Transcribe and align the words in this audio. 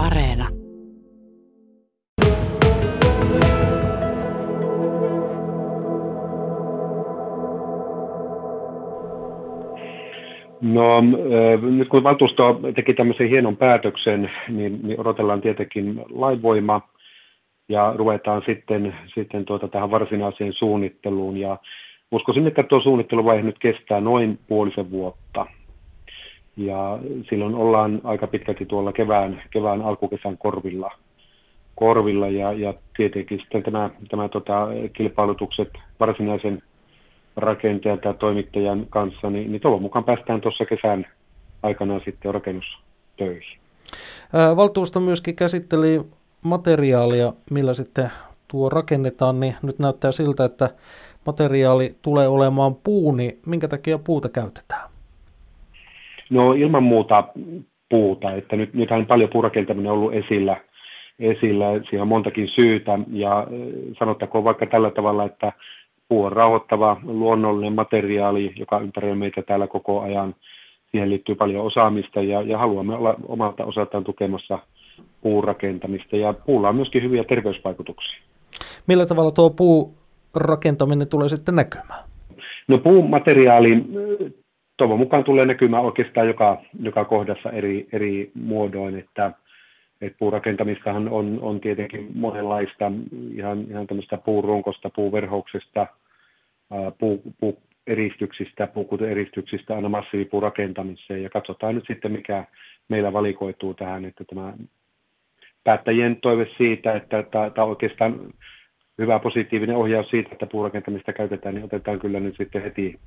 Areena. 0.00 0.48
No 10.60 10.96
äh, 10.96 11.62
nyt 11.62 11.88
kun 11.88 12.02
valtuusto 12.02 12.60
teki 12.74 12.94
tämmöisen 12.94 13.28
hienon 13.28 13.56
päätöksen, 13.56 14.30
niin, 14.48 14.80
niin 14.82 15.00
odotellaan 15.00 15.40
tietenkin 15.40 16.02
lainvoima 16.10 16.80
ja 17.68 17.94
ruvetaan 17.96 18.42
sitten, 18.46 18.94
sitten 19.14 19.44
tuota 19.44 19.68
tähän 19.68 19.90
varsinaiseen 19.90 20.52
suunnitteluun. 20.52 21.36
Ja 21.36 21.58
uskoisin, 22.12 22.46
että 22.46 22.62
tuo 22.62 22.80
suunnitteluvaihe 22.80 23.42
nyt 23.42 23.58
kestää 23.58 24.00
noin 24.00 24.38
puolisen 24.48 24.90
vuotta. 24.90 25.46
Ja 26.60 26.98
silloin 27.28 27.54
ollaan 27.54 28.00
aika 28.04 28.26
pitkälti 28.26 28.66
tuolla 28.66 28.92
kevään, 28.92 29.42
kevään 29.50 29.82
alkukesän 29.82 30.38
korvilla, 30.38 30.90
korvilla 31.74 32.28
ja, 32.28 32.52
ja 32.52 32.74
tietenkin 32.96 33.38
sitten 33.38 33.62
tämä, 33.62 33.90
tämä 34.10 34.28
tota, 34.28 34.68
kilpailutukset 34.92 35.68
varsinaisen 36.00 36.62
rakentajan 37.36 37.98
tai 37.98 38.14
toimittajan 38.14 38.86
kanssa, 38.90 39.30
niin, 39.30 39.52
niin 39.52 39.60
toivon 39.60 39.82
mukaan 39.82 40.04
päästään 40.04 40.40
tuossa 40.40 40.64
kesän 40.64 41.06
aikana 41.62 42.00
sitten 42.04 42.34
rakennustöihin. 42.34 43.58
Valtuusto 44.56 45.00
myöskin 45.00 45.36
käsitteli 45.36 46.00
materiaalia, 46.44 47.32
millä 47.50 47.74
sitten 47.74 48.10
tuo 48.48 48.68
rakennetaan, 48.68 49.40
niin 49.40 49.54
nyt 49.62 49.78
näyttää 49.78 50.12
siltä, 50.12 50.44
että 50.44 50.70
materiaali 51.26 51.94
tulee 52.02 52.28
olemaan 52.28 52.74
puu, 52.74 53.12
niin 53.12 53.38
minkä 53.46 53.68
takia 53.68 53.98
puuta 53.98 54.28
käytetään? 54.28 54.89
No 56.30 56.52
ilman 56.52 56.82
muuta 56.82 57.24
puuta, 57.88 58.32
että 58.32 58.56
nyt, 58.56 58.74
nythän 58.74 59.06
paljon 59.06 59.30
puurakentaminen 59.32 59.92
on 59.92 59.98
ollut 59.98 60.14
esillä, 60.14 60.56
esillä, 61.18 61.66
siinä 61.88 62.02
on 62.02 62.08
montakin 62.08 62.48
syytä 62.48 62.98
ja 63.12 63.46
sanottakoon 63.98 64.44
vaikka 64.44 64.66
tällä 64.66 64.90
tavalla, 64.90 65.24
että 65.24 65.52
puu 66.08 66.24
on 66.24 66.32
rauhoittava 66.32 67.00
luonnollinen 67.02 67.72
materiaali, 67.72 68.52
joka 68.56 68.78
ympäröi 68.78 69.14
meitä 69.14 69.42
täällä 69.42 69.66
koko 69.66 70.00
ajan. 70.00 70.34
Siihen 70.90 71.10
liittyy 71.10 71.34
paljon 71.34 71.66
osaamista 71.66 72.22
ja, 72.22 72.42
ja 72.42 72.58
haluamme 72.58 72.94
olla 72.94 73.14
omalta 73.28 73.64
osaltaan 73.64 74.04
tukemassa 74.04 74.58
puurakentamista 75.20 76.16
ja 76.16 76.32
puulla 76.32 76.68
on 76.68 76.76
myöskin 76.76 77.02
hyviä 77.02 77.24
terveysvaikutuksia. 77.24 78.20
Millä 78.86 79.06
tavalla 79.06 79.30
tuo 79.30 79.50
puurakentaminen 79.50 81.08
tulee 81.08 81.28
sitten 81.28 81.56
näkymään? 81.56 82.04
No 82.68 82.78
puumateriaali 82.78 83.84
toivon 84.80 84.98
mukaan 84.98 85.24
tulee 85.24 85.46
näkymään 85.46 85.84
oikeastaan 85.84 86.26
joka, 86.26 86.62
joka 86.82 87.04
kohdassa 87.04 87.50
eri, 87.50 87.88
eri 87.92 88.30
muodoin, 88.34 88.98
että, 88.98 89.32
että 90.00 90.18
puurakentamistahan 90.18 91.08
on, 91.08 91.38
on 91.42 91.60
tietenkin 91.60 92.08
monenlaista, 92.14 92.92
ihan, 93.34 93.64
ihan 93.70 93.86
tämmöistä 93.86 94.16
puurunkosta, 94.16 94.90
puuverhouksesta, 94.90 95.86
puu, 96.98 97.22
puueristyksistä, 97.40 98.66
puukuteristyksistä 98.66 99.74
aina 99.74 99.88
massiivipuurakentamiseen. 99.88 101.22
Ja 101.22 101.30
katsotaan 101.30 101.74
nyt 101.74 101.84
sitten 101.86 102.12
mikä 102.12 102.44
meillä 102.88 103.12
valikoituu 103.12 103.74
tähän, 103.74 104.04
että 104.04 104.24
tämä 104.24 104.52
päättäjien 105.64 106.16
toive 106.16 106.46
siitä, 106.56 106.92
että 106.92 107.22
tämä 107.54 107.66
oikeastaan 107.66 108.20
hyvä 108.98 109.18
positiivinen 109.18 109.76
ohjaus 109.76 110.10
siitä, 110.10 110.28
että 110.32 110.46
puurakentamista 110.46 111.12
käytetään, 111.12 111.54
niin 111.54 111.64
otetaan 111.64 111.98
kyllä 111.98 112.20
nyt 112.20 112.36
sitten 112.36 112.62
heti, 112.62 112.98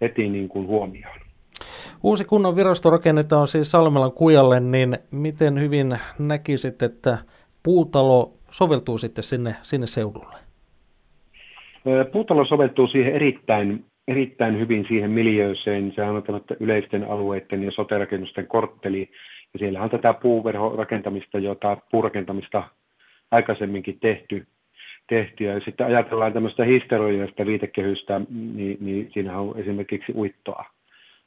heti 0.00 0.28
niin 0.28 0.48
kuin 0.48 0.66
huomioon. 0.66 1.18
Uusi 2.02 2.24
kunnan 2.24 2.56
virasto 2.56 2.90
rakennetaan 2.90 3.48
siis 3.48 3.70
Salmelan 3.70 4.12
kujalle, 4.12 4.60
niin 4.60 4.98
miten 5.10 5.60
hyvin 5.60 5.98
näkisit, 6.18 6.82
että 6.82 7.18
puutalo 7.62 8.32
soveltuu 8.50 8.98
sitten 8.98 9.24
sinne, 9.24 9.54
sinne 9.62 9.86
seudulle? 9.86 10.36
Puutalo 12.12 12.44
soveltuu 12.44 12.86
siihen 12.86 13.14
erittäin, 13.14 13.84
erittäin 14.08 14.58
hyvin 14.58 14.84
siihen 14.88 15.10
miljööseen. 15.10 15.92
Sehän 15.94 16.16
on 16.16 16.22
yleisten 16.60 17.04
alueiden 17.04 17.62
ja 17.62 17.70
soterakennusten 17.70 18.46
kortteli. 18.46 19.10
Ja 19.52 19.58
siellä 19.58 19.82
on 19.82 19.90
tätä 19.90 20.14
puuverhorakentamista, 20.14 21.38
jota 21.38 21.76
puurakentamista 21.90 22.62
aikaisemminkin 23.30 23.98
tehty. 24.00 24.46
Tehty. 25.08 25.44
Ja 25.44 25.60
sitten 25.60 25.86
ajatellaan 25.86 26.32
tämmöistä 26.32 26.64
historiallista 26.64 27.46
viitekehystä, 27.46 28.20
niin, 28.54 28.78
niin 28.80 29.10
siinähän 29.14 29.40
on 29.40 29.58
esimerkiksi 29.58 30.12
uittoa. 30.14 30.64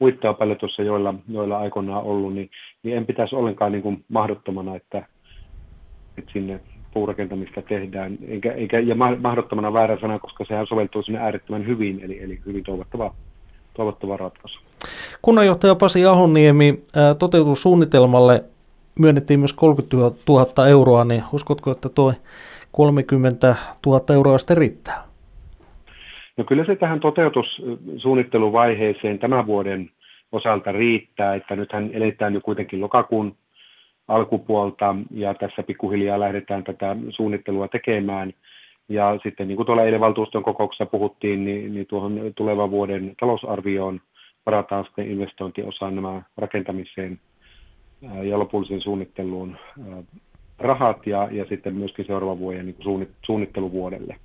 Uittoa 0.00 0.34
paljon 0.34 0.58
tuossa 0.58 0.82
joilla, 0.82 1.14
joilla 1.28 1.58
aikoinaan 1.58 2.02
ollut, 2.02 2.34
niin, 2.34 2.50
niin 2.82 2.96
en 2.96 3.06
pitäisi 3.06 3.36
ollenkaan 3.36 3.72
niin 3.72 3.82
kuin 3.82 4.04
mahdottomana, 4.08 4.76
että, 4.76 5.06
että 6.18 6.32
sinne 6.32 6.60
puurakentamista 6.94 7.62
tehdään, 7.62 8.18
eikä, 8.28 8.52
eikä, 8.52 8.80
ja 8.80 8.94
mahdottomana 9.20 9.72
väärä 9.72 9.98
sana, 10.00 10.18
koska 10.18 10.44
sehän 10.44 10.66
soveltuu 10.66 11.02
sinne 11.02 11.20
äärettömän 11.20 11.66
hyvin, 11.66 12.00
eli, 12.02 12.22
eli 12.22 12.40
hyvin 12.46 12.64
toivottava, 12.64 13.14
toivottava 13.74 14.16
ratkaisu. 14.16 14.60
Kunnanjohtaja 15.22 15.74
Pasi 15.74 16.06
Ahoniemi, 16.06 16.82
toteutussuunnitelmalle 17.18 18.44
myönnettiin 18.98 19.40
myös 19.40 19.52
30 19.52 20.16
000 20.28 20.68
euroa, 20.68 21.04
niin 21.04 21.22
uskotko, 21.32 21.70
että 21.70 21.88
tuo 21.88 22.12
30 22.76 23.56
000 23.86 24.14
euroa 24.14 24.38
sitten 24.38 24.56
riittää? 24.56 25.04
No 26.36 26.44
kyllä 26.44 26.64
se 26.64 26.76
tähän 26.76 27.00
toteutussuunnitteluvaiheeseen 27.00 29.18
tämän 29.18 29.46
vuoden 29.46 29.90
osalta 30.32 30.72
riittää, 30.72 31.34
että 31.34 31.56
nythän 31.56 31.90
eletään 31.92 32.34
jo 32.34 32.40
kuitenkin 32.40 32.80
lokakuun 32.80 33.36
alkupuolta 34.08 34.96
ja 35.10 35.34
tässä 35.34 35.62
pikkuhiljaa 35.62 36.20
lähdetään 36.20 36.64
tätä 36.64 36.96
suunnittelua 37.10 37.68
tekemään. 37.68 38.32
Ja 38.88 39.18
sitten 39.22 39.48
niin 39.48 39.56
kuin 39.56 39.66
tuolla 39.66 39.82
eilen 39.82 40.00
valtuuston 40.00 40.42
kokouksessa 40.42 40.86
puhuttiin, 40.86 41.44
niin, 41.44 41.74
niin 41.74 41.86
tuohon 41.86 42.20
tulevan 42.36 42.70
vuoden 42.70 43.14
talousarvioon 43.20 44.00
varataan 44.46 44.84
sitten 44.84 45.10
investointiosaan 45.10 45.94
nämä 45.94 46.22
rakentamiseen 46.36 47.20
ja 48.22 48.38
lopulliseen 48.38 48.80
suunnitteluun 48.80 49.56
rahat 50.58 51.06
ja, 51.06 51.28
ja 51.30 51.44
sitten 51.48 51.74
myöskin 51.74 52.04
seuraavan 52.04 52.38
vuoden 52.38 52.66
niin 52.66 53.08
suunnitteluvuodelle. 53.26 54.16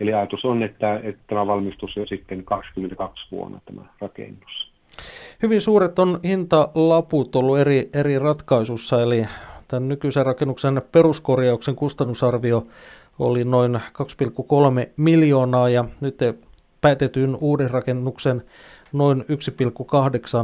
Eli 0.00 0.14
ajatus 0.14 0.44
on, 0.44 0.62
että, 0.62 1.00
että 1.02 1.22
tämä 1.26 1.46
valmistus 1.46 1.96
jo 1.96 2.06
sitten 2.06 2.44
22 2.44 3.26
vuonna 3.32 3.60
tämä 3.64 3.82
rakennus. 4.00 4.72
Hyvin 5.42 5.60
suuret 5.60 5.98
on 5.98 6.20
hintalaput 6.24 7.36
ollut 7.36 7.58
eri, 7.58 7.88
eri 7.94 8.18
ratkaisussa, 8.18 9.02
eli 9.02 9.26
tämän 9.68 9.88
nykyisen 9.88 10.26
rakennuksen 10.26 10.82
peruskorjauksen 10.92 11.76
kustannusarvio 11.76 12.66
oli 13.18 13.44
noin 13.44 13.74
2,3 13.74 13.80
miljoonaa 14.96 15.68
ja 15.68 15.84
nyt 16.00 16.18
päätetyn 16.80 17.36
uuden 17.40 17.70
rakennuksen 17.70 18.42
noin 18.92 19.24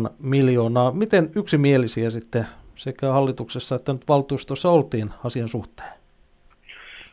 1,8 0.05 0.12
miljoonaa. 0.19 0.93
Miten 0.93 1.31
yksimielisiä 1.37 2.11
sitten 2.11 2.47
sekä 2.75 3.12
hallituksessa 3.12 3.77
että 3.77 3.93
nyt 3.93 4.09
valtuustossa 4.09 4.71
oltiin 4.71 5.10
asian 5.25 5.49
suhteen? 5.49 5.91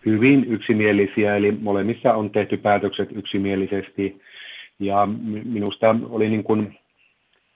Hyvin 0.05 0.45
yksimielisiä, 0.45 1.35
eli 1.35 1.51
molemmissa 1.51 2.13
on 2.13 2.29
tehty 2.29 2.57
päätökset 2.57 3.09
yksimielisesti. 3.11 4.21
Ja 4.79 5.07
minusta 5.43 5.95
oli 6.09 6.29
niin 6.29 6.43
kuin 6.43 6.79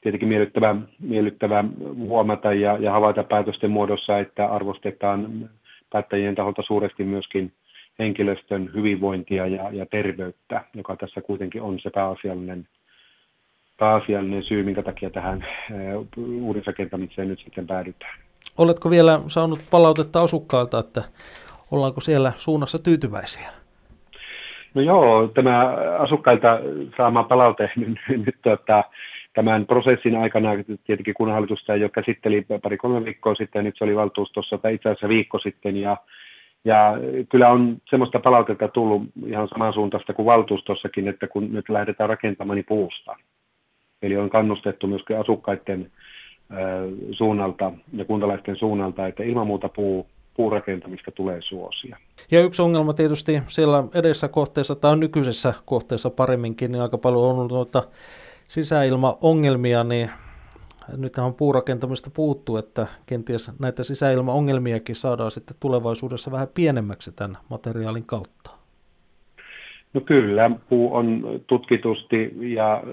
tietenkin 0.02 0.30
miellyttävä, 0.30 0.76
miellyttävä 1.00 1.64
huomata 1.96 2.54
ja, 2.54 2.78
ja 2.78 2.92
havaita 2.92 3.24
päätösten 3.24 3.72
muodossa, 3.72 4.20
että 4.20 4.46
arvostetaan 4.46 5.50
päättäjien 5.90 6.36
taholta 6.36 6.62
suuresti 6.62 7.04
myöskin 7.04 7.52
henkilöstön 8.00 8.72
hyvinvointia 8.74 9.48
ja, 9.48 9.72
ja 9.72 9.86
terveyttä, 9.86 10.64
joka 10.74 10.96
tässä 10.96 11.22
kuitenkin 11.22 11.62
on 11.62 11.80
se 11.80 11.90
pääasiallinen, 11.90 12.68
pääasiallinen 13.84 14.44
syy, 14.44 14.64
minkä 14.64 14.84
takia 14.84 15.10
tähän 15.10 15.46
uudisrakentamiseen 16.42 17.28
nyt 17.28 17.40
sitten 17.40 17.68
päädytään. 17.68 18.20
Oletko 18.58 18.90
vielä 18.90 19.20
saanut 19.28 19.60
palautetta 19.72 20.22
asukkailta, 20.22 20.80
että 20.80 21.02
ollaanko 21.72 22.02
siellä 22.02 22.32
suunnassa 22.36 22.80
tyytyväisiä? 22.80 23.50
No 24.74 24.82
joo, 24.82 25.28
tämä 25.28 25.60
asukkailta 26.00 26.60
saama 26.98 27.24
palaute 27.24 27.72
nyt, 27.76 28.00
nyt 28.26 28.36
tuota, 28.42 28.84
tämän 29.34 29.66
prosessin 29.66 30.18
aikana 30.18 30.50
tietenkin 30.84 31.14
kunnanhallitusta 31.14 31.76
jo 31.76 31.90
käsitteli 31.90 32.46
pari-kolme 32.62 33.06
viikkoa 33.06 33.36
sitten, 33.36 33.60
ja 33.60 33.64
nyt 33.64 33.76
se 33.78 33.84
oli 33.84 33.96
valtuustossa, 33.96 34.58
tai 34.58 34.74
itse 34.74 34.90
asiassa 34.90 35.10
viikko 35.10 35.40
sitten, 35.40 35.78
ja, 35.78 35.98
ja 36.66 36.94
kyllä 37.30 37.50
on 37.50 37.78
semmoista 37.90 38.20
palautetta 38.20 38.68
tullut 38.68 39.04
ihan 39.28 39.48
samansuuntaista 39.48 40.14
kuin 40.14 40.26
valtuustossakin, 40.26 41.08
että 41.08 41.28
kun 41.28 41.54
nyt 41.54 41.70
lähdetään 41.70 42.10
rakentamaan 42.10 42.56
niin 42.56 42.66
puusta. 42.66 43.16
Eli 44.04 44.18
on 44.18 44.30
kannustettu 44.30 44.88
myöskin 44.88 45.20
asukkaiden 45.20 45.92
suunnalta 47.12 47.72
ja 47.94 48.06
kuntalaisten 48.06 48.56
suunnalta, 48.56 49.08
että 49.08 49.24
ilman 49.24 49.48
muuta 49.48 49.70
puu, 49.70 50.08
puurakentamista 50.34 51.12
tulee 51.12 51.42
suosia. 51.42 51.98
Ja 52.32 52.42
yksi 52.42 52.62
ongelma 52.62 52.94
tietysti 52.94 53.42
siellä 53.48 53.84
edessä 53.94 54.28
kohteessa 54.28 54.76
tai 54.76 54.98
nykyisessä 54.98 55.54
kohteessa 55.66 56.10
paremminkin, 56.10 56.72
niin 56.72 56.82
aika 56.82 56.98
paljon 56.98 57.24
on 57.24 57.48
noita 57.48 57.84
sisäilmaongelmia, 58.48 59.84
niin 59.84 60.10
nyt 60.98 61.18
on 61.18 61.34
puurakentamista 61.34 62.10
puuttuu, 62.14 62.58
että 62.58 62.88
kenties 63.06 63.52
näitä 63.60 63.84
sisäilmaongelmiakin 63.84 64.96
saadaan 64.96 65.32
sitten 65.32 65.58
tulevaisuudessa 65.60 66.32
vähän 66.32 66.48
pienemmäksi 66.54 67.12
tämän 67.12 67.38
materiaalin 67.50 68.06
kautta. 68.06 68.63
No 69.94 70.02
kyllä, 70.02 70.52
puu 70.70 70.96
on 70.96 71.24
tutkitusti 71.48 72.34
ja 72.40 72.84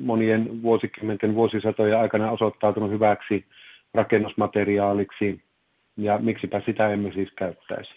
monien 0.00 0.62
vuosikymmenten, 0.62 1.34
vuosisatojen 1.34 1.98
aikana 1.98 2.30
osoittautunut 2.30 2.90
hyväksi 2.90 3.44
rakennusmateriaaliksi, 3.94 5.40
ja 5.96 6.18
miksipä 6.18 6.62
sitä 6.66 6.88
emme 6.88 7.12
siis 7.12 7.28
käyttäisi. 7.36 7.94